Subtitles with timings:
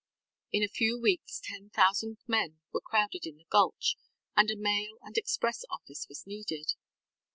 [0.51, 3.97] In a few weeks ten thousand men were crowded in the gulch,
[4.35, 6.73] and a mail and express office was needed.